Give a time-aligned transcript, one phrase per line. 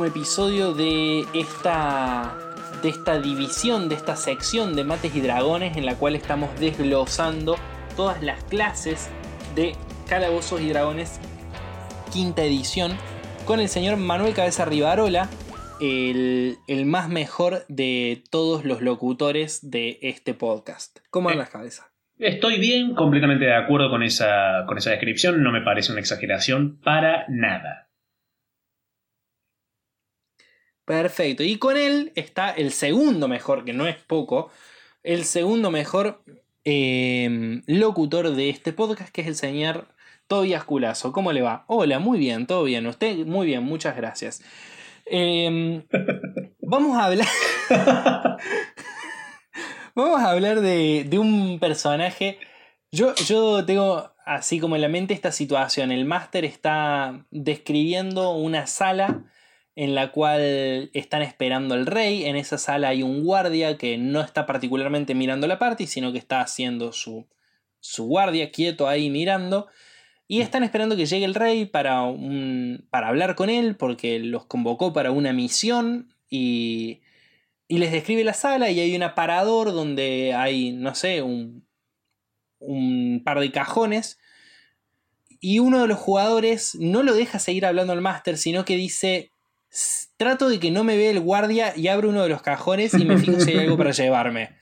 [0.00, 2.34] último episodio de esta
[2.82, 7.56] de esta división, de esta sección de mates y dragones en la cual estamos desglosando
[7.96, 9.10] todas las clases
[9.54, 9.72] de
[10.08, 11.20] Calabozos y Dragones
[12.10, 12.92] quinta edición
[13.44, 15.28] con el señor Manuel Cabeza Rivarola,
[15.82, 21.00] el, el más mejor de todos los locutores de este podcast.
[21.10, 21.92] ¿Cómo Eh, andas, cabeza?
[22.18, 26.78] Estoy bien, completamente de acuerdo con esa, con esa descripción, no me parece una exageración
[26.82, 27.89] para nada.
[30.90, 31.44] Perfecto.
[31.44, 34.50] Y con él está el segundo mejor, que no es poco,
[35.04, 36.20] el segundo mejor
[36.64, 39.86] eh, locutor de este podcast, que es el señor
[40.26, 41.12] Tobias Culazo.
[41.12, 41.64] ¿Cómo le va?
[41.68, 42.88] Hola, muy bien, todo bien.
[42.88, 44.42] Usted, muy bien, muchas gracias.
[45.06, 45.86] Eh,
[46.60, 47.28] vamos a hablar.
[49.94, 52.40] vamos a hablar de, de un personaje.
[52.90, 55.92] Yo, yo tengo así como en la mente esta situación.
[55.92, 59.30] El máster está describiendo una sala
[59.80, 62.26] en la cual están esperando al rey.
[62.26, 66.18] En esa sala hay un guardia que no está particularmente mirando la party, sino que
[66.18, 67.26] está haciendo su,
[67.78, 69.68] su guardia quieto ahí mirando.
[70.28, 74.44] Y están esperando que llegue el rey para, un, para hablar con él, porque los
[74.44, 76.14] convocó para una misión.
[76.28, 77.00] Y,
[77.66, 81.66] y les describe la sala y hay un aparador donde hay, no sé, un,
[82.58, 84.18] un par de cajones.
[85.40, 89.32] Y uno de los jugadores no lo deja seguir hablando al máster, sino que dice,
[90.16, 93.04] trato de que no me vea el guardia y abro uno de los cajones y
[93.04, 94.56] me fijo si hay algo para llevarme.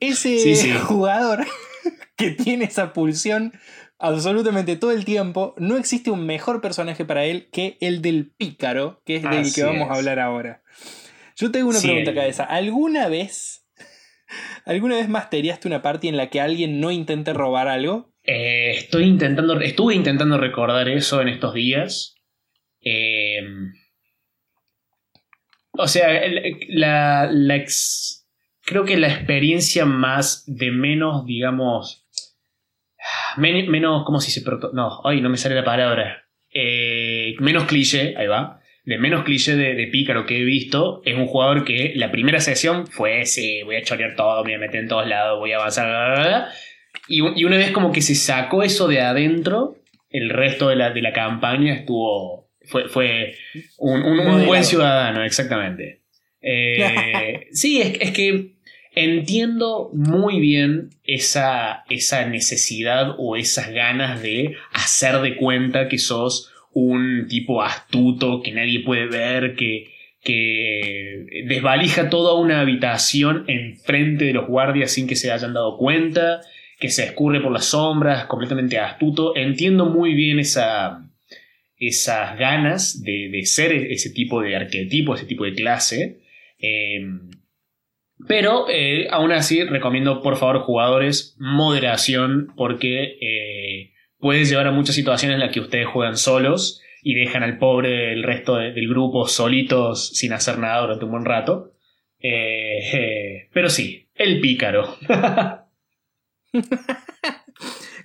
[0.00, 0.72] Ese Sí, sí.
[0.72, 1.46] jugador
[2.16, 3.52] que tiene esa pulsión
[3.98, 9.00] absolutamente todo el tiempo, no existe un mejor personaje para él que el del pícaro,
[9.06, 10.62] que es del Así que vamos a hablar ahora.
[11.36, 12.42] Yo tengo una Sí, pregunta, cabeza.
[12.42, 13.64] ¿Alguna vez,
[14.66, 18.12] alguna vez masteriaste una party en la que alguien no intente robar algo?
[18.24, 22.16] Eh, estoy intentando, estuve intentando recordar eso en estos días.
[22.80, 23.38] Eh,
[25.72, 26.20] o sea,
[26.68, 28.26] la, la ex-
[28.64, 32.06] creo que la experiencia más de menos, digamos,
[33.36, 34.42] men- menos, ¿cómo se dice?
[34.72, 36.24] No, hoy no me sale la palabra.
[36.54, 38.60] Eh, menos cliché, ahí va.
[38.84, 42.40] De menos cliché de, de pícaro que he visto, es un jugador que la primera
[42.40, 45.52] sesión fue, sí, voy a chorear todo, me voy a meter en todos lados, voy
[45.52, 46.48] a avanzar, bla, bla, bla.
[47.08, 49.76] Y, y una vez como que se sacó eso de adentro,
[50.10, 52.41] el resto de la, de la campaña estuvo.
[52.66, 53.34] Fue, fue
[53.78, 56.00] un, un- buen ciudadano, exactamente.
[56.40, 58.52] Eh, sí, es, es que
[58.94, 66.52] entiendo muy bien esa, esa necesidad o esas ganas de hacer de cuenta que sos
[66.72, 69.90] un tipo astuto que nadie puede ver, que,
[70.22, 76.40] que desvalija toda una habitación enfrente de los guardias sin que se hayan dado cuenta
[76.78, 79.36] que se escurre por las sombras, completamente astuto.
[79.36, 81.08] Entiendo muy bien esa,
[81.88, 86.20] esas ganas de, de ser ese tipo de arquetipo, ese tipo de clase.
[86.58, 87.00] Eh,
[88.28, 94.94] pero eh, aún así recomiendo por favor jugadores moderación porque eh, puede llevar a muchas
[94.94, 98.88] situaciones en las que ustedes juegan solos y dejan al pobre el resto de- del
[98.88, 101.72] grupo solitos sin hacer nada durante un buen rato.
[102.20, 104.96] Eh, eh, pero sí, el pícaro.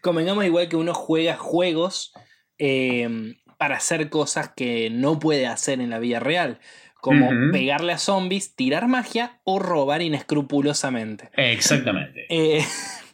[0.01, 2.13] Convengamos igual que uno juega juegos
[2.57, 3.07] eh,
[3.57, 6.59] para hacer cosas que no puede hacer en la vida real.
[7.00, 11.29] Como pegarle a zombies, tirar magia o robar inescrupulosamente.
[11.38, 12.25] Exactamente.
[12.29, 12.63] Eh,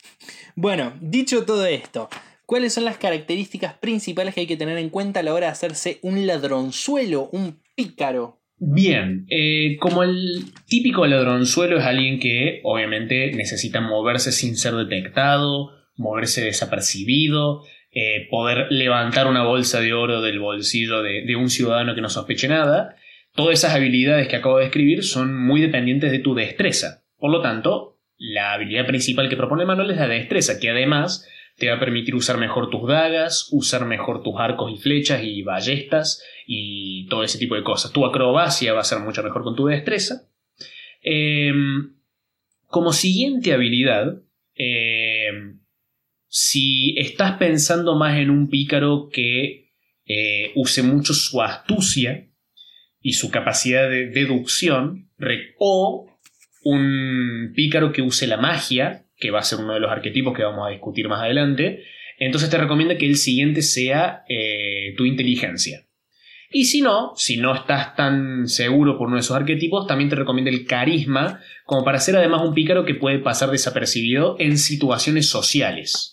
[0.56, 2.10] bueno, dicho todo esto,
[2.46, 5.52] ¿cuáles son las características principales que hay que tener en cuenta a la hora de
[5.52, 8.40] hacerse un ladronzuelo, un pícaro?
[8.58, 15.72] Bien, eh, como el típico ladronzuelo es alguien que obviamente necesita moverse sin ser detectado,
[15.98, 17.64] moverse desapercibido,
[17.96, 22.48] eh, poder levantar una bolsa de oro del bolsillo de, un ciudadano que no sospeche
[22.48, 22.96] nada.
[23.36, 27.04] Todas esas habilidades que acabo de escribir son muy dependientes de tu destreza.
[27.18, 31.70] Por lo tanto, la habilidad principal que propone Manuel es la destreza, que además te
[31.70, 36.24] va a permitir usar mejor tus dagas, usar mejor tus arcos y flechas y ballestas
[36.48, 37.92] y todo ese tipo de cosas.
[37.92, 40.28] Tu acrobacia va a ser mucho mejor con tu destreza.
[41.04, 41.54] Eh,
[42.66, 44.20] como siguiente habilidad,
[44.56, 45.30] eh,
[46.36, 49.70] si estás pensando más en un pícaro que
[50.08, 52.28] eh, use mucho su astucia
[53.00, 55.12] y su capacidad de deducción,
[55.60, 56.10] o
[56.64, 60.42] un pícaro que use la magia, que va a ser uno de los arquetipos que
[60.42, 61.84] vamos a discutir más adelante,
[62.18, 65.86] entonces te recomienda que el siguiente sea eh, tu inteligencia.
[66.52, 70.16] Y si no, si no estás tan seguro por uno de esos arquetipos, también te
[70.16, 75.30] recomienda el carisma, como para ser además un pícaro que puede pasar desapercibido en situaciones
[75.30, 76.13] sociales.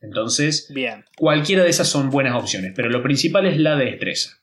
[0.00, 1.04] Entonces, Bien.
[1.16, 4.38] cualquiera de esas son buenas opciones, pero lo principal es la destreza.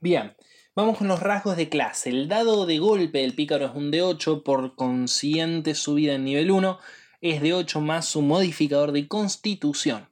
[0.00, 0.34] Bien,
[0.74, 2.10] vamos con los rasgos de clase.
[2.10, 6.24] El dado de golpe del pícaro es un de 8, por consiguiente su vida en
[6.24, 6.78] nivel 1
[7.20, 10.08] es de 8 más su modificador de constitución.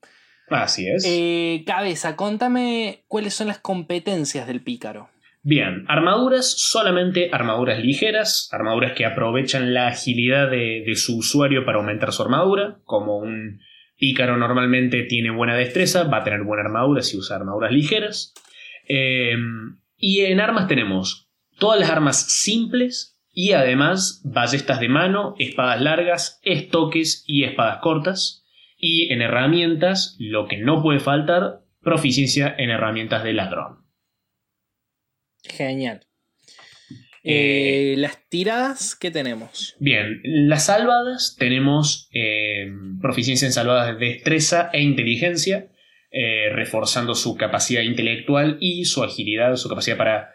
[0.48, 1.04] Así es.
[1.06, 5.10] Eh, cabeza, contame cuáles son las competencias del pícaro.
[5.42, 12.12] Bien, armaduras, solamente armaduras ligeras, armaduras que aprovechan la agilidad de, su usuario para aumentar
[12.12, 13.60] su armadura, como un
[14.00, 18.34] pícaro normalmente tiene buena destreza, va a tener buena armadura si usa armaduras ligeras.
[18.88, 25.80] Em, y en armas tenemos todas las armas simples y además ballestas de mano, espadas
[25.80, 28.44] largas, estoques y espadas cortas.
[28.76, 33.84] Y en herramientas, lo que no puede faltar, proficiencia en herramientas de ladrón.
[35.44, 36.00] Genial.
[37.22, 39.76] Eh, las tiradas, ¿qué tenemos?
[39.78, 45.70] Bien, las salvadas tenemos eh, proficiencia en salvadas de destreza e inteligencia,
[46.10, 50.30] eh, reforzando su capacidad intelectual y su agilidad, su capacidad para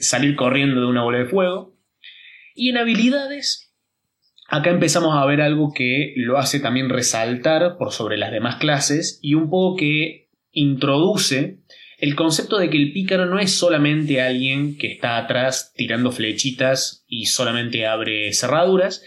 [0.00, 1.78] salir corriendo de una bola de fuego.
[2.54, 3.72] Y en habilidades
[4.52, 9.18] Acá empezamos a ver algo que lo hace también resaltar por sobre las demás clases
[9.22, 11.61] y un poco que introduce
[12.02, 17.04] el concepto de que el pícaro no es solamente alguien que está atrás tirando flechitas
[17.06, 19.04] y solamente abre cerraduras,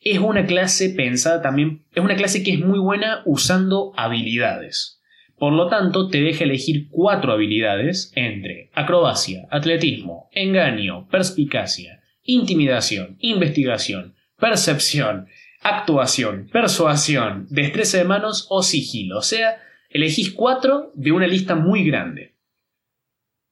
[0.00, 5.02] es una clase pensada también, es una clase que es muy buena usando habilidades.
[5.36, 14.14] Por lo tanto, te deja elegir cuatro habilidades entre acrobacia, atletismo, engaño, perspicacia, intimidación, investigación,
[14.38, 15.26] percepción,
[15.60, 19.18] actuación, persuasión, destreza de manos o sigilo.
[19.18, 19.58] O sea,
[19.90, 22.37] elegís cuatro de una lista muy grande.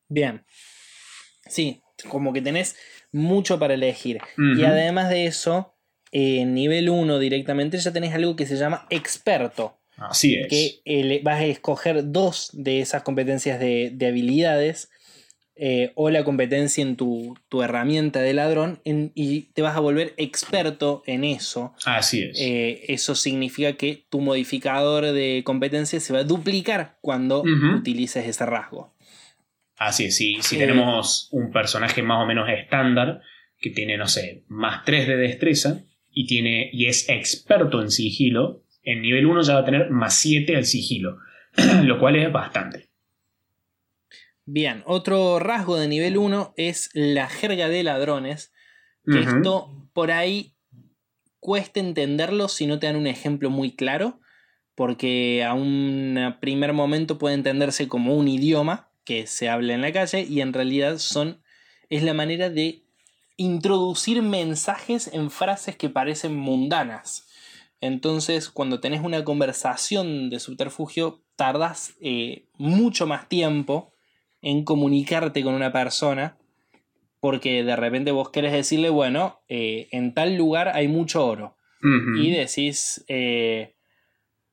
[0.09, 0.45] Bien.
[1.49, 2.77] Sí, como que tenés
[3.13, 4.21] mucho para elegir.
[4.37, 5.75] Y además de eso,
[6.13, 9.79] en nivel 1 directamente ya tenés algo que se llama experto.
[9.97, 10.49] Así es.
[10.49, 14.91] Que vas a escoger dos de esas competencias de, de habilidades
[15.59, 21.03] eh, o la competencia en tu, herramienta de ladrón y te vas a volver experto
[21.07, 21.73] en eso.
[21.87, 22.39] Así es.
[22.39, 27.43] Eh, eso significa que tu modificador de competencia se va a duplicar cuando
[27.75, 28.93] utilices ese rasgo.
[29.77, 33.21] Así es, si, si tenemos un personaje más o menos estándar
[33.59, 38.63] que tiene, no sé, más 3 de destreza y, tiene, y es experto en sigilo,
[38.83, 41.19] en nivel 1 ya va a tener más 7 al sigilo,
[41.85, 42.89] lo cual es bastante.
[44.47, 48.53] Bien, otro rasgo de nivel 1 es la jerga de ladrones.
[49.05, 50.55] Que esto por ahí
[51.39, 54.21] cuesta entenderlo si no te dan un ejemplo muy claro.
[54.77, 59.93] Porque a un primer momento puede entenderse como un idioma que se habla en la
[59.93, 61.41] calle y en realidad son.
[61.89, 62.83] es la manera de
[63.39, 67.27] introducir mensajes en frases que parecen mundanas.
[67.81, 73.93] Entonces, cuando tenés una conversación de subterfugio, tardas eh, mucho más tiempo
[74.43, 76.37] en comunicarte con una persona
[77.21, 81.57] porque de repente vos querés decirle, bueno, eh, en tal lugar hay mucho oro.
[82.19, 83.77] Y decís, eh,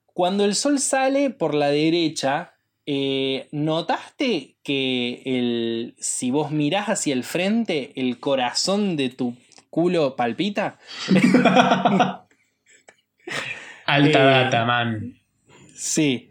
[0.05, 2.52] cuando el sol sale por la derecha,
[2.85, 9.35] eh, ¿notaste que el, si vos mirás hacia el frente, el corazón de tu
[9.69, 10.79] culo palpita?
[13.85, 15.15] Alta data, man.
[15.75, 16.29] Sí.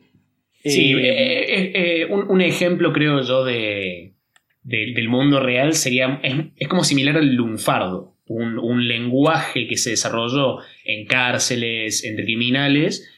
[0.64, 4.14] Sí, eh, eh, eh, un, ejemplo creo yo de,
[4.62, 11.06] del mundo real sería, es, como similar al lunfardo, un, lenguaje que se desarrolló en
[11.06, 13.08] cárceles, entre criminales,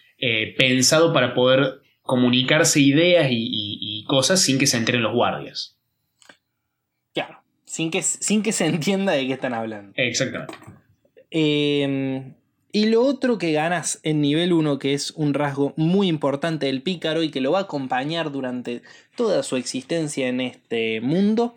[0.56, 5.76] pensado para poder comunicarse ideas y, cosas sin que se enteren los guardias.
[7.14, 9.92] Claro, sin que, sin que se entienda de qué están hablando.
[9.96, 10.54] Exactamente.
[11.30, 12.34] Eh,
[12.70, 16.82] y lo otro que ganas en nivel 1, que es un rasgo muy importante del
[16.82, 18.82] pícaro y que lo va a acompañar durante
[19.16, 21.54] toda su existencia en este mundo,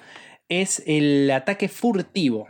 [0.48, 2.48] es el ataque furtivo.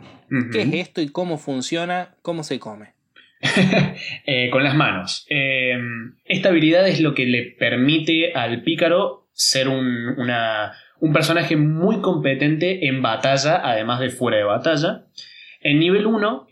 [0.52, 2.14] ¿Qué es esto y cómo funciona?
[2.20, 2.92] ¿Cómo se come?
[4.26, 5.24] Eh, con las manos.
[5.30, 10.16] Em, esta habilidad es lo que le permite al pícaro ser un,
[11.00, 15.06] un personaje muy competente en batalla, además de fuera de batalla.
[15.62, 16.48] En nivel 1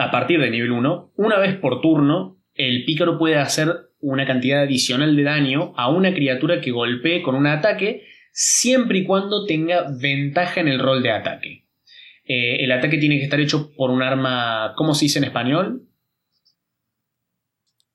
[0.00, 3.68] a partir de nivel 1, una vez por turno, el pícaro puede hacer
[4.00, 9.04] una cantidad adicional de daño a una criatura que golpee con un ataque, siempre y
[9.04, 11.66] cuando tenga ventaja en el rol de ataque.
[12.24, 15.82] Eh, el ataque tiene que estar hecho por un arma, ¿cómo se dice en español?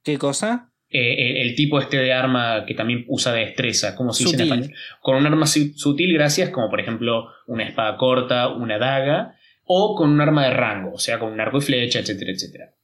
[0.05, 0.71] ¿Qué cosa?
[0.91, 4.71] Eh, el, tipo este de arma que también usa destreza, ¿cómo se dice en español?
[5.01, 9.35] Con un arma sutil, gracias, como por ejemplo una espada corta, una daga,
[9.65, 12.75] o con un arma de rango, o sea, con un arco y flecha, etcétera, etcétera.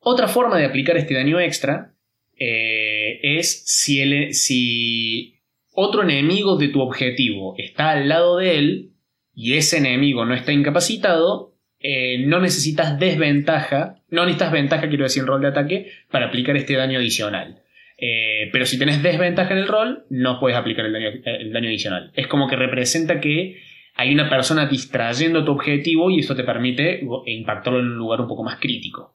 [0.00, 1.94] Otra forma de aplicar este daño extra
[2.36, 5.36] eh, es si, si
[5.72, 8.90] otro enemigo de tu objetivo está al lado de él
[9.32, 15.22] y ese enemigo no está incapacitado, eh, no necesitas desventaja, no necesitas ventaja, quiero decir,
[15.22, 17.62] en rol de ataque, para aplicar este daño adicional.
[17.98, 21.68] Eh, pero si tenés desventaja en el rol, no puedes aplicar el daño, el daño
[21.68, 22.10] adicional.
[22.14, 23.56] Es como que representa que
[23.96, 28.28] hay una persona distrayendo tu objetivo y esto te permite impactarlo en un lugar un
[28.28, 29.14] poco más crítico.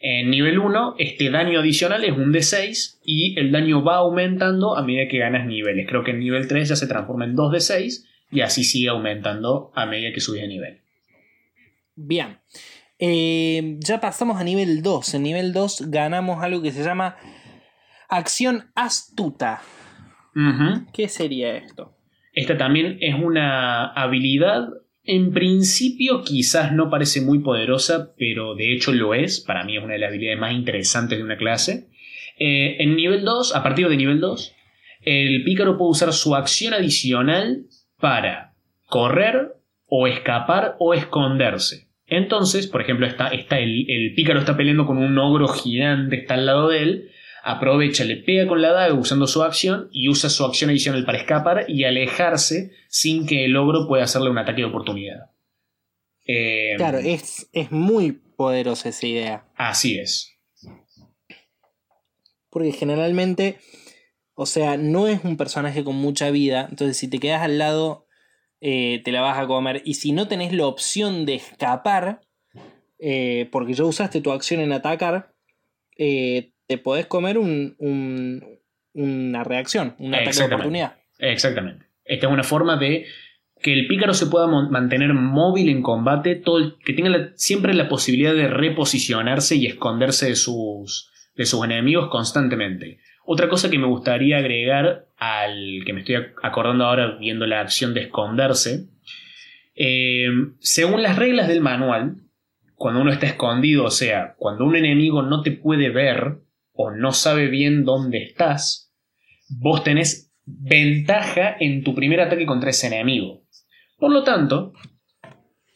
[0.00, 4.84] En nivel 1, este daño adicional es un D6 y el daño va aumentando a
[4.84, 5.86] medida que ganas niveles.
[5.88, 9.86] Creo que en nivel 3 ya se transforma en 2D6 y así sigue aumentando a
[9.86, 10.80] medida que subes de nivel.
[11.94, 12.38] Bien.
[12.98, 15.14] Eh, ya pasamos a nivel 2.
[15.14, 17.16] En nivel 2 ganamos algo que se llama
[18.08, 19.62] acción astuta.
[20.92, 21.96] ¿Qué sería esto?
[22.32, 24.66] Esta también es una habilidad,
[25.04, 29.40] en principio quizás no parece muy poderosa, pero de hecho lo es.
[29.40, 31.88] Para mí es una de las habilidades más interesantes de una clase.
[32.38, 34.54] Eh, en nivel 2, a partir de nivel 2,
[35.02, 37.66] el pícaro puede usar su acción adicional
[38.00, 38.54] para
[38.86, 39.52] correr
[39.86, 41.88] o escapar o esconderse.
[42.06, 46.34] Entonces, por ejemplo, está, está el, el, pícaro está peleando con un ogro gigante, está
[46.34, 47.10] al lado de él,
[47.42, 51.18] aprovecha, le pega con la daga usando su acción y usa su acción adicional para
[51.18, 55.30] escapar y alejarse sin que el ogro pueda hacerle un ataque de oportunidad.
[56.26, 59.44] Eh, claro, es, es muy poderosa esa idea.
[59.56, 60.30] Así es.
[62.50, 63.58] Porque generalmente,
[64.34, 68.03] o sea, no es un personaje con mucha vida, entonces si te quedas al lado,
[68.66, 69.82] eh, te la vas a comer.
[69.84, 72.22] Y si no tenés la opción de escapar,
[72.98, 75.34] eh, porque ya usaste tu acción en atacar,
[75.96, 77.76] te podés comer un,
[78.94, 80.96] una reacción, un ataque de oportunidad.
[81.18, 81.84] Exactamente.
[82.06, 83.04] Esta es una forma de
[83.60, 88.34] que el pícaro se pueda mantener móvil en combate, todo que tenga siempre la posibilidad
[88.34, 92.98] de reposicionarse y esconderse de sus, de sus enemigos constantemente.
[93.26, 97.94] Otra cosa que me gustaría agregar al que me estoy acordando ahora viendo la acción
[97.94, 98.86] de esconderse,
[99.74, 100.28] eh,
[100.60, 102.16] según las reglas del manual,
[102.74, 106.38] cuando uno está escondido, o sea, cuando un enemigo no te puede ver,
[106.72, 108.92] o no sabe bien dónde estás,
[109.48, 113.44] vos tenés ventaja en tu primer ataque contra ese enemigo.
[113.98, 114.72] Por lo tanto,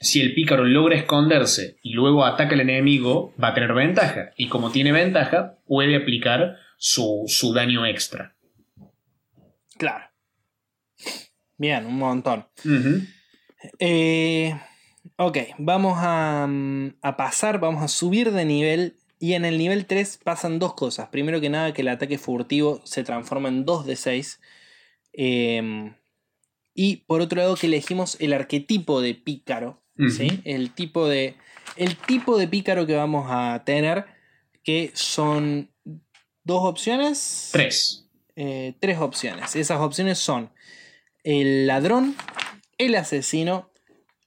[0.00, 4.30] si el pícaro logra esconderse y luego ataca al enemigo, va a tener ventaja.
[4.36, 8.36] Y como tiene ventaja, puede aplicar su, daño extra.
[9.78, 10.04] Claro.
[11.56, 12.46] Bien, un montón.
[13.78, 14.54] Eh,
[15.16, 16.48] ok, vamos a,
[17.02, 21.08] a pasar, vamos a subir de nivel y en el nivel 3 pasan dos cosas.
[21.08, 24.40] Primero que nada, que el ataque furtivo se transforma en 2 de 6.
[25.12, 25.94] Em,
[26.74, 29.82] y por otro lado, que elegimos el arquetipo de pícaro.
[30.44, 31.34] El, tipo de,
[31.76, 34.04] el tipo de pícaro que vamos a tener,
[34.62, 35.72] que son
[36.44, 37.48] dos opciones.
[37.52, 38.07] Tres.
[38.40, 39.56] Eh, tres opciones.
[39.56, 40.52] Esas opciones son
[41.24, 42.14] el ladrón,
[42.78, 43.72] el asesino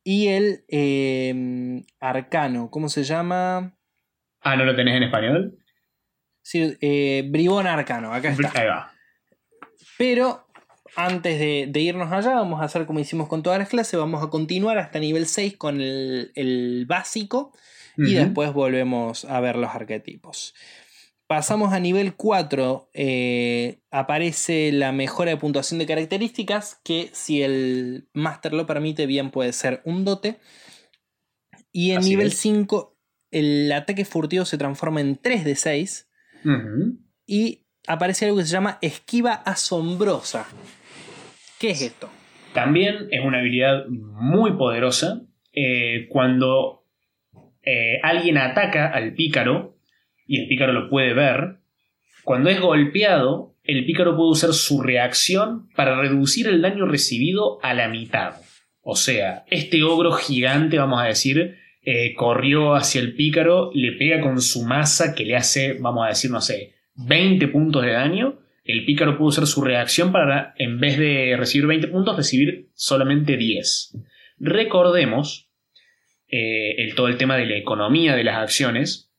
[0.03, 2.69] y el em, arcano.
[2.69, 3.77] ¿Cómo se llama?
[4.41, 5.57] Ah, ¿no lo tenés en español?
[6.41, 8.51] Sí, eh, Bribón Arcano, acá está.
[8.53, 8.91] Ahí va.
[9.97, 10.45] Pero
[10.97, 14.29] antes de, irnos allá, vamos a hacer como hicimos con todas las clases, vamos a
[14.29, 17.53] continuar hasta nivel 6 con el, básico
[17.95, 20.53] y después volvemos a ver los arquetipos.
[21.31, 28.09] Pasamos a nivel 4, eh, aparece la mejora de puntuación de características, que si el
[28.11, 30.39] máster lo permite, bien puede ser un dote.
[31.71, 32.97] Y en nivel 5
[33.31, 36.09] el ataque furtivo se transforma en 3 de 6
[37.25, 40.45] y aparece algo que se llama esquiva asombrosa.
[41.61, 42.09] ¿Qué es esto?
[42.53, 45.21] También es una habilidad muy poderosa.
[45.53, 46.83] Eh, cuando
[47.61, 49.70] eh, alguien ataca al pícaro
[50.27, 51.57] y el pícaro lo puede ver,
[52.23, 57.73] cuando es golpeado, el pícaro puede usar su reacción para reducir el daño recibido a
[57.73, 58.35] la mitad.
[58.81, 64.21] O sea, este ogro gigante, vamos a decir, eh, corrió hacia el pícaro, le pega
[64.21, 68.39] con su masa que le hace, vamos a decir, no sé, 20 puntos de daño.
[68.63, 73.37] El pícaro pudo usar su reacción para, en vez de recibir 20 puntos, recibir solamente
[73.37, 73.97] 10.
[74.39, 75.49] Recordemos
[76.27, 79.10] eh, el, todo el tema de la economía de las acciones.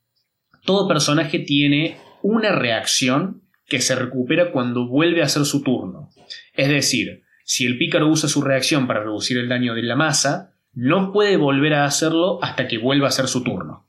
[0.64, 6.10] Todo personaje tiene una reacción que se recupera cuando vuelve a hacer su turno.
[6.54, 10.54] Es decir, si el pícaro usa su reacción para reducir el daño de la masa,
[10.72, 13.88] no puede volver a hacerlo hasta que vuelva a ser su turno.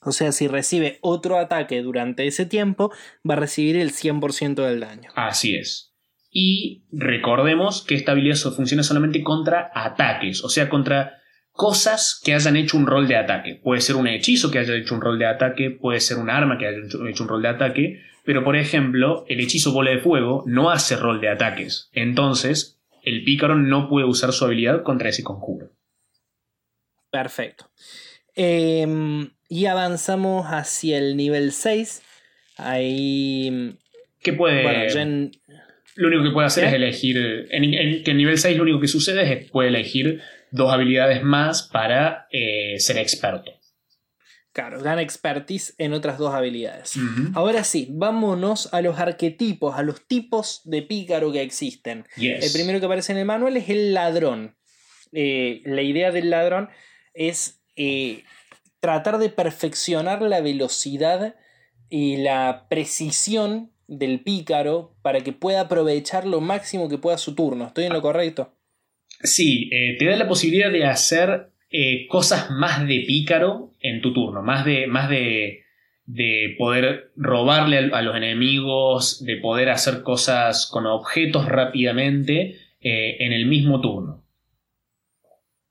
[0.00, 2.92] O sea, si recibe otro ataque durante ese tiempo,
[3.28, 5.10] va a recibir el 100% del daño.
[5.14, 5.94] Así es.
[6.30, 11.17] Y recordemos que esta habilidad funciona solamente contra ataques, o sea, contra
[11.58, 13.56] cosas que hayan hecho un rol de ataque.
[13.64, 16.56] Puede ser un hechizo que haya hecho un rol de ataque, puede ser un arma
[16.56, 16.78] que haya
[17.10, 20.96] hecho un rol de ataque, Pero por ejemplo, el hechizo bola de fuego no hace
[20.96, 21.88] rol de ataques.
[21.92, 25.70] Entonces, el pícaro no puede usar su habilidad contra ese conjuro.
[27.10, 27.70] Perfecto.
[28.36, 32.02] Em, y avanzamos hacia el nivel 6.
[32.58, 33.76] Ahí.
[34.22, 34.62] ¿Qué puede.?
[34.62, 35.30] Bueno, en-
[35.96, 36.68] Lo único que puede hacer ¿Qué?
[36.68, 37.16] es elegir.
[37.50, 40.72] En, en- que en nivel 6 lo único que sucede es que puede elegir dos
[40.72, 43.52] habilidades más para eh, ser experto.
[44.52, 46.94] Claro, gana expertise en otras dos habilidades.
[47.34, 52.06] Ahora sí, vámonos a los arquetipos, a los tipos de pícaro que existen.
[52.16, 52.44] Yes.
[52.44, 54.56] El primero que aparece en el manual es el ladrón.
[55.12, 56.70] Eh, la idea del ladrón
[57.14, 58.24] es eh,
[58.80, 61.36] tratar de perfeccionar la velocidad
[61.88, 67.68] y la precisión del pícaro para que pueda aprovechar lo máximo que pueda su turno.
[67.68, 68.57] ¿Estoy en lo correcto?
[69.20, 74.12] Sí, eh, te da la posibilidad de hacer eh, cosas más de pícaro en tu
[74.12, 75.64] turno, más de, más de,
[76.06, 83.16] de poder robarle a, a los enemigos, de poder hacer cosas con objetos rápidamente eh,
[83.18, 84.24] en el mismo turno.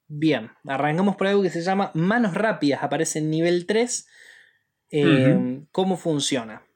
[0.10, 4.08] Bien, arrancamos por algo que se llama manos rápidas, aparece en nivel 3.
[4.89, 5.68] Eh, Ujú.
[5.72, 6.66] ¿Cómo funciona?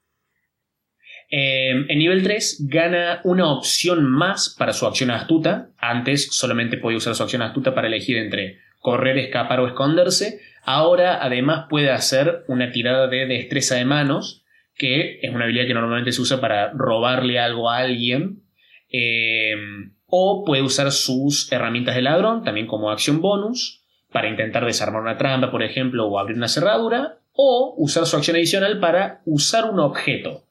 [1.34, 5.70] Eh, en nivel 3 gana una opción más para su acción astuta.
[5.78, 10.42] Antes solamente podía usar su acción astuta para elegir entre correr, escapar o esconderse.
[10.64, 14.44] Ahora además puede hacer una tirada de destreza de manos,
[14.76, 18.44] que es una habilidad que normalmente se usa para robarle algo a alguien.
[18.92, 19.56] Eh,
[20.08, 25.18] o puede usar sus herramientas de ladrón, también como acción bonus, para intentar desarmar una
[25.18, 27.20] trampa, por ejemplo, o abrir una cerradura.
[27.32, 30.51] O usar su acción adicional para usar un objeto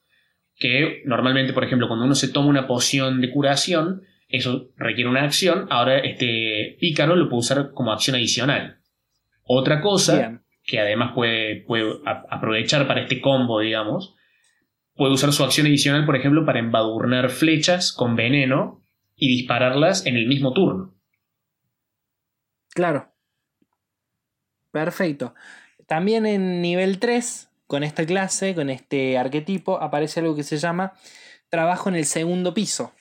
[0.60, 5.24] que normalmente, por ejemplo, cuando uno se toma una poción de curación, eso requiere una
[5.24, 8.78] acción, ahora este pícaro lo puede usar como acción adicional.
[9.42, 10.42] Otra cosa Bien.
[10.62, 14.14] que además puede, puede aprovechar para este combo, digamos,
[14.94, 18.84] puede usar su acción adicional, por ejemplo, para embadurnar flechas con veneno
[19.16, 20.94] y dispararlas en el mismo turno.
[22.74, 23.10] Claro.
[24.70, 25.34] Perfecto.
[25.86, 30.92] También en nivel 3, con esta clase, con este arquetipo, aparece algo que se llama
[31.48, 32.92] trabajo en el segundo piso.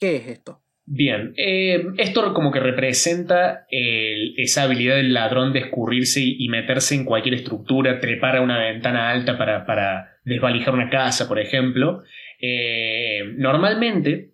[0.00, 0.60] ¿Qué es esto?
[0.84, 6.48] Bien, eh, esto como que representa el- esa habilidad del ladrón de escurrirse y, y
[6.48, 11.38] meterse en cualquier estructura, trepar a una ventana alta para, para desvalijar una casa, por
[11.38, 12.02] ejemplo.
[12.40, 14.32] Eh, normalmente,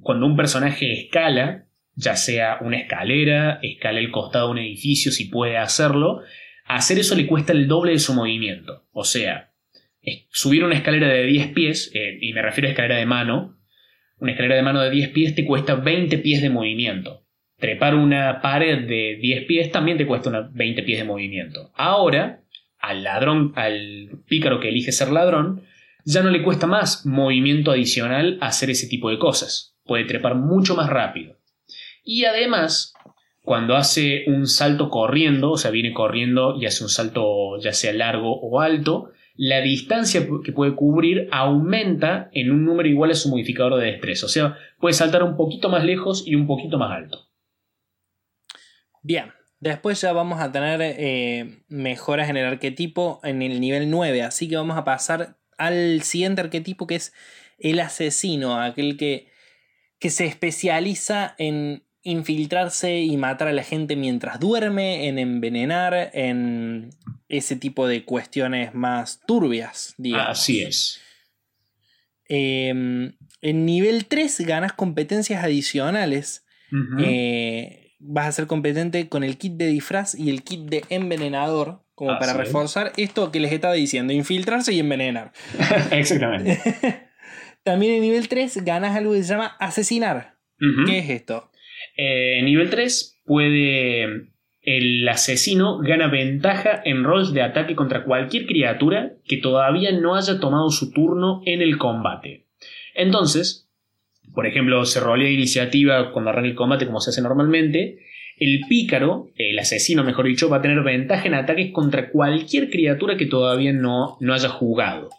[0.00, 5.24] cuando un personaje escala, ya sea una escalera, escala el costado de un edificio si
[5.28, 6.20] puede hacerlo,
[6.76, 8.86] hacer eso le cuesta el doble de su movimiento.
[8.92, 9.52] O sea,
[10.30, 13.58] subir una escalera de 10 pies, eh, y me refiero a escalera de mano,
[14.18, 17.26] una escalera de mano de 10 pies te cuesta 20 pies de movimiento.
[17.58, 21.72] Trepar una pared de 10 pies también te cuesta una 20 pies de movimiento.
[21.74, 22.42] Ahora,
[22.78, 25.62] al ladrón, al pícaro que elige ser ladrón,
[26.04, 29.76] ya no le cuesta más movimiento adicional hacer ese tipo de cosas.
[29.84, 31.38] Puede trepar mucho más rápido.
[32.02, 32.94] Y además,
[33.50, 37.92] cuando hace un salto corriendo, o sea, viene corriendo y hace un salto ya sea
[37.92, 43.28] largo o alto, la distancia que puede cubrir aumenta en un número igual a su
[43.28, 44.26] modificador de destreza.
[44.26, 47.28] O sea, puede saltar un poquito más lejos y un poquito más alto.
[49.02, 49.32] Bien.
[49.58, 54.22] Después ya vamos a tener eh, mejoras en el arquetipo en el nivel 9.
[54.22, 57.12] Así que vamos a pasar al siguiente arquetipo que es
[57.58, 58.60] el asesino.
[58.62, 59.26] Aquel que,
[59.98, 66.90] que se especializa en infiltrarse y matar a la gente mientras duerme, en envenenar, en
[67.28, 70.28] ese tipo de cuestiones más turbias, digamos.
[70.28, 71.00] Así es.
[72.28, 72.70] Eh,
[73.42, 76.44] en nivel 3 ganas competencias adicionales.
[76.98, 81.84] Eh, vas a ser competente con el kit de disfraz y el kit de envenenador.
[81.94, 82.38] Como para es.
[82.38, 85.32] reforzar esto que les estaba diciendo: infiltrarse y envenenar.
[85.90, 86.60] Exactamente.
[87.62, 90.38] También en nivel 3 ganas algo que se llama asesinar.
[90.86, 91.49] ¿Qué es esto?
[91.96, 94.28] Eh, nivel 3 puede.
[94.62, 100.38] El asesino gana ventaja en rolls de ataque contra cualquier criatura que todavía no haya
[100.38, 102.44] tomado su turno en el combate.
[102.94, 103.70] Entonces,
[104.34, 108.00] por ejemplo, se rolea iniciativa cuando arranca el combate como se hace normalmente.
[108.36, 113.16] El pícaro, el asesino mejor dicho, va a tener ventaja en ataques contra cualquier criatura
[113.16, 115.10] que todavía no, no haya jugado.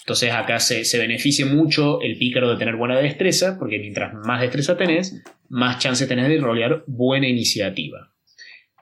[0.00, 4.40] Entonces acá se, se beneficia mucho el pícaro de tener buena destreza, porque mientras más
[4.40, 8.12] destreza tenés, más chance tenés de rolear buena iniciativa.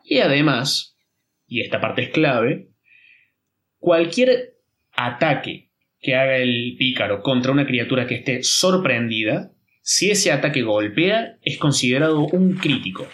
[0.05, 0.97] Y además,
[1.47, 2.69] y esta parte es clave,
[3.79, 4.55] cualquier
[4.93, 11.39] ataque que haga el pícaro contra una criatura que esté sorprendida, si ese ataque golpea,
[11.43, 13.07] es considerado un crítico.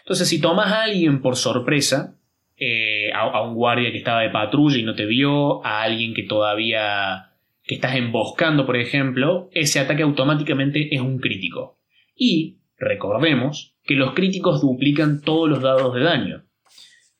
[0.00, 2.18] Entonces, si tomas a alguien por sorpresa,
[2.56, 6.22] eh, a, un guardia que estaba de patrulla y no te vio, a alguien que
[6.24, 7.33] todavía
[7.64, 11.80] que estás emboscando, por ejemplo, ese ataque automáticamente es un crítico.
[12.14, 16.44] Y recordemos que los críticos duplican todos los dados de daño.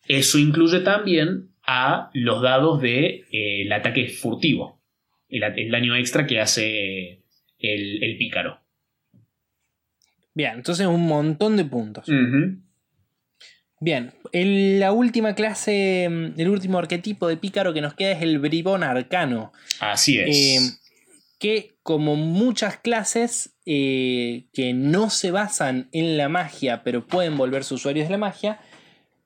[0.07, 4.83] Eso incluye también a los dados del de, eh, ataque furtivo,
[5.29, 7.23] el, daño extra que hace
[7.59, 8.61] el, pícaro.
[10.35, 12.07] Bien, entonces un montón de puntos.
[13.85, 18.39] Bien, la última clase, mm, el último arquetipo de pícaro que nos queda es el
[18.39, 19.53] bribón arcano.
[19.79, 20.35] Así es.
[20.35, 20.59] Eh,
[21.39, 27.75] que como muchas clases eh, que no se basan en la magia, pero pueden volverse
[27.75, 28.59] usuarios de la magia,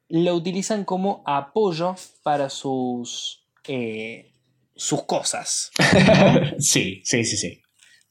[0.09, 1.95] lo utilizan como apoyo
[2.25, 4.33] para sus, eh,
[4.75, 5.71] sus cosas.
[6.59, 7.63] sí, sí, sí, sí.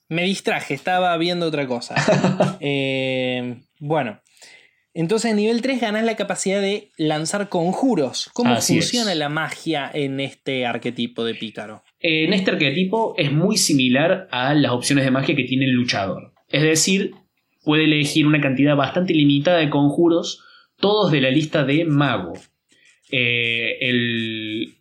[0.07, 1.95] Me distraje, estaba viendo otra cosa.
[3.81, 4.21] bueno,
[4.99, 8.31] entonces, en nivel 3 ganas la capacidad de lanzar conjuros.
[8.33, 11.83] ¿Cómo funciona la magia en este arquetipo de pícaro?
[11.99, 16.33] En este arquetipo es muy similar a las opciones de magia que tiene el luchador.
[16.49, 17.11] Es decir,
[17.63, 20.43] puede elegir una cantidad bastante limitada de conjuros,
[20.77, 22.33] todos de la lista de mago.
[23.11, 23.77] Eh,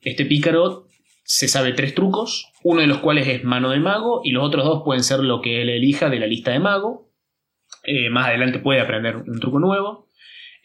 [0.01, 0.87] este pícaro
[1.25, 4.65] se sabe tres trucos, uno de los cuales es mano de mago y los otros
[4.65, 7.13] dos pueden ser lo que él elija de la lista de mago.
[7.85, 10.06] Eh, más adelante puede aprender un truco nuevo.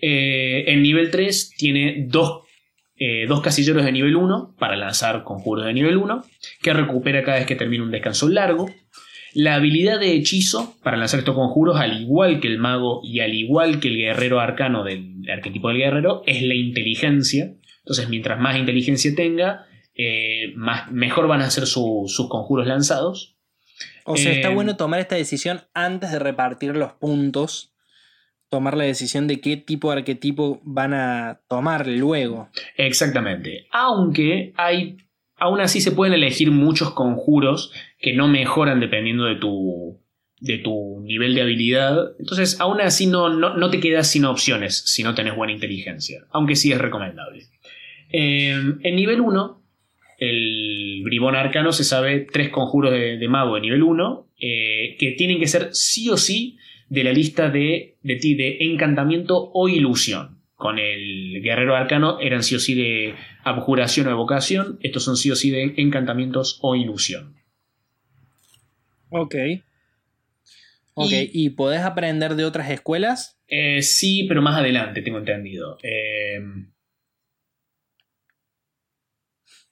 [0.02, 2.08] Eh, en nivel 3 tiene
[2.98, 6.24] eh, dos, casilleros de nivel 1 para lanzar conjuros de nivel 1,
[6.62, 8.70] que recupera cada vez que termina un descanso largo.
[9.34, 13.34] La habilidad de hechizo para lanzar estos conjuros, al igual que el mago y al
[13.34, 17.54] igual que el guerrero arcano del arquetipo del guerrero, es la inteligencia.
[17.80, 23.38] Entonces, mientras más inteligencia tenga, eh, más, mejor van a ser sus conjuros lanzados.
[24.06, 27.71] O sea, está bueno tomar esta decisión antes de repartir los puntos
[28.52, 32.50] tomar la decisión de qué tipo de arquetipo van a tomar luego.
[32.76, 33.66] Exactamente.
[33.72, 34.98] Aunque hay.
[35.38, 40.00] Aún así se pueden elegir muchos conjuros que no mejoran dependiendo de tu.
[40.42, 42.12] de tu nivel de habilidad.
[42.20, 46.26] Entonces, aún así no, no, te quedas sin opciones si no tenés buena inteligencia.
[46.32, 47.46] Aunque sí es recomendable.
[48.12, 48.52] Eh,
[48.84, 49.64] en nivel 1,
[50.18, 55.40] el bribón arcano se sabe tres conjuros de, mago de nivel 1 eh, que tienen
[55.40, 56.58] que ser sí o sí
[56.92, 60.42] de la lista de, de ti de encantamiento o ilusión.
[60.56, 64.78] Con el guerrero arcano eran sí o sí de abjuración o evocación.
[64.82, 67.38] Estos son sí o sí de encantamientos o ilusión.
[69.10, 69.36] Ok.
[70.94, 73.40] Ok, ¿y, podés aprender de otras escuelas?
[73.48, 75.78] Eh, sí, pero más adelante, tengo entendido.
[75.84, 76.42] Eh,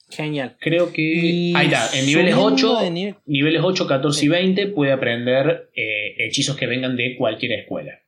[0.10, 0.58] Genial.
[0.60, 1.54] Creo que.
[1.56, 2.80] ahí está, en niveles 8,
[3.26, 8.00] niveles 8, 14 y 20 puede aprender eh, hechizos que vengan de cualquier escuela.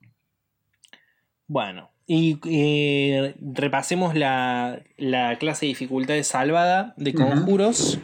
[1.48, 4.82] Bueno, y eh, repasemos la,
[5.40, 8.00] clase de dificultad salvada de conjuros,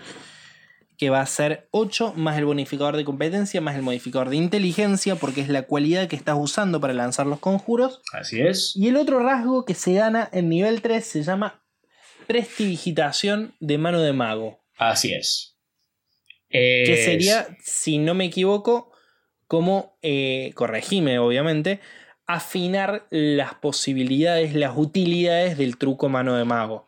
[0.97, 5.15] que va a ser 8 más el bonificador de competencia más el modificador de inteligencia,
[5.15, 8.01] porque es la cualidad que estás usando para lanzar los conjuros.
[8.13, 8.75] Así es.
[8.75, 11.61] Y el otro rasgo que se gana en nivel 3 se llama
[12.27, 14.63] prestidigitación de mano de mago.
[14.77, 15.57] Así es.
[16.49, 18.91] Que sería, si no me equivoco,
[19.47, 21.79] como, eh, corregime obviamente,
[22.25, 26.85] afinar las posibilidades, las utilidades del truco mano de mago.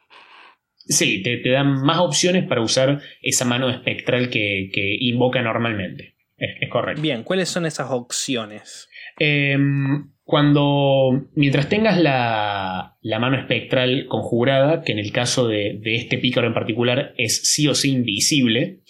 [0.89, 6.15] Sí, te, dan más opciones para usar esa mano espectral que, invoca normalmente.
[6.37, 7.01] Es, correcto.
[7.01, 8.89] Bien, ¿cuáles son esas opciones?
[9.19, 16.45] Em, cuando, mientras tengas la, mano espectral conjurada, que en el caso de, este pícaro
[16.45, 18.81] en particular es sí o sí invisible,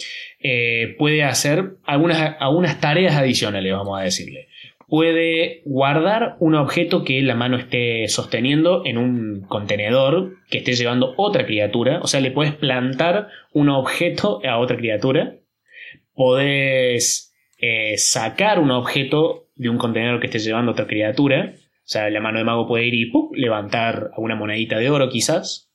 [0.41, 4.49] eh, puede hacer algunas, algunas tareas adicionales, vamos a decirle.
[4.89, 11.13] Puede guardar un objeto que la mano esté sosteniendo en un contenedor que esté llevando
[11.15, 12.01] otra criatura.
[12.01, 15.37] O sea, le puedes plantar un objeto a otra criatura.
[16.13, 21.53] Podés eh, sacar un objeto de un contenedor que esté llevando otra criatura.
[21.53, 25.69] O sea, la mano de mago puede ir y levantar una monedita de oro quizás.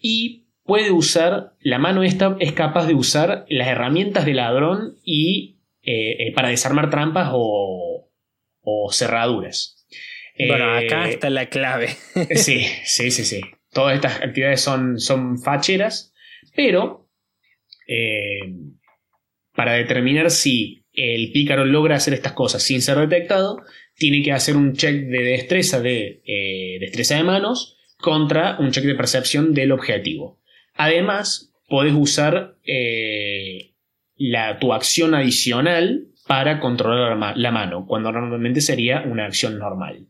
[0.00, 5.60] Y puede usar, la mano esta es capaz de usar las herramientas de ladrón y
[5.82, 8.10] eh, eh, para desarmar trampas o,
[8.60, 9.86] o cerraduras.
[10.36, 11.90] Bueno, acá eh, está la clave.
[12.34, 13.40] sí, sí, sí, sí.
[13.70, 16.12] Todas estas actividades son, son facheras,
[16.56, 17.08] pero
[19.54, 23.62] para determinar si el pícaro logra hacer estas cosas sin ser detectado,
[23.94, 28.84] tiene que hacer un check de destreza de eh, destreza de manos contra un check
[28.84, 30.40] de percepción del objetivo.
[30.74, 33.74] Además, puedes usar eh,
[34.16, 40.06] la, tu acción adicional para controlar la mano, cuando normalmente sería una acción normal.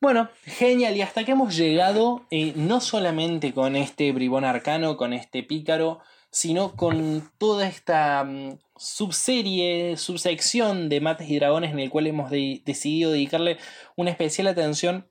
[0.00, 0.96] Bueno, genial.
[0.96, 6.00] Y hasta que hemos llegado, eh, no solamente con este bribón arcano, con este pícaro,
[6.30, 12.30] sino con toda esta mm, subserie, subsección de mates y dragones en el cual hemos
[12.30, 13.58] decidido dedicarle
[13.94, 15.06] una especial atención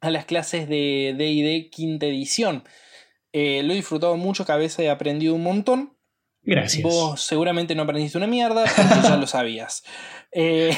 [0.00, 2.62] a las clases de DD quinta edición.
[3.32, 5.96] Eh, lo he disfrutado mucho, cabeza, he aprendido un montón.
[6.42, 6.84] Gracias.
[6.84, 9.82] Vos seguramente no aprendiste una mierda, porque ya lo sabías.
[10.30, 10.74] Eh,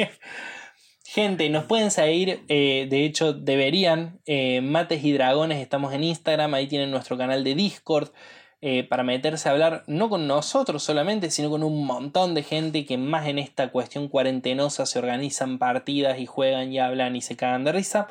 [1.04, 4.22] gente, nos pueden seguir, eh, de hecho deberían,
[4.62, 8.08] Mates y Dragones, estamos en Instagram, ahí tienen nuestro canal de Discord.
[8.88, 12.98] Para meterse a hablar no con nosotros solamente, sino con un montón de gente que
[12.98, 17.64] más en esta cuestión cuarentenosa se organizan partidas y juegan y hablan y se cagan
[17.64, 18.08] de risa.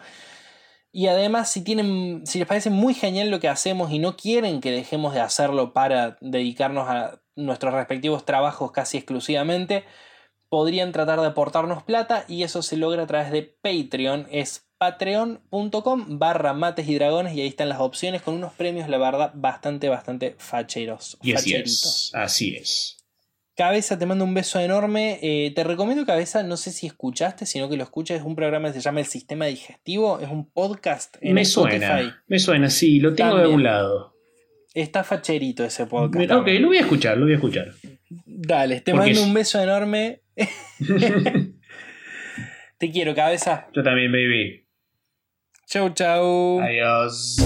[0.91, 4.59] Y además, si tienen, si les parece muy genial lo que hacemos y no quieren
[4.59, 9.85] que dejemos de hacerlo para dedicarnos a nuestros respectivos trabajos casi exclusivamente,
[10.49, 14.27] podrían tratar de aportarnos plata y eso se logra a través de Patreon.
[14.31, 18.97] Es patreon.com barra mates y dragones y ahí están las opciones con unos premios, la
[18.97, 21.17] verdad, bastante, bastante facheros.
[21.21, 22.11] Y así es.
[22.13, 22.95] Así es.
[23.57, 25.19] Cabeza, te mando un beso enorme.
[25.21, 28.21] Eh, te recomiendo Cabeza, no sé si escuchaste, sino que lo escuches.
[28.21, 30.21] Es un programa que se llama El Sistema Digestivo.
[30.21, 34.15] Es un podcast en me suena, me suena, sí, lo tengo de un lado.
[34.73, 36.31] Está facherito ese podcast.
[36.31, 37.73] Ok, lo voy a escuchar, lo voy a escuchar.
[38.25, 40.21] Dale, te mando un beso enorme.
[42.77, 43.67] te quiero, Cabeza.
[43.73, 44.68] Yo también, baby.
[45.69, 46.59] Chau, chau.
[46.61, 47.37] Adiós.